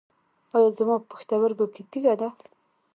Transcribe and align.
ایا 0.55 0.69
زما 0.77 0.95
په 1.01 1.05
پښتورګي 1.11 1.65
کې 1.73 1.81
تیږه 1.91 2.13
ده؟ 2.19 2.29